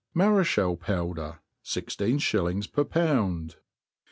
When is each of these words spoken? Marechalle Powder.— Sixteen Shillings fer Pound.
Marechalle 0.15 0.77
Powder.— 0.77 1.41
Sixteen 1.73 2.17
Shillings 2.17 2.65
fer 2.65 2.83
Pound. 2.83 3.57